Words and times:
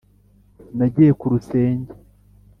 Nagiye 0.77 1.11
ku 1.19 1.25
rusenge 1.33 1.93